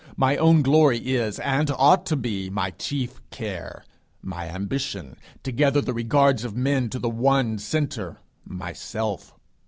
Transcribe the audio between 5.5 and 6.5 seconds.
gather the regards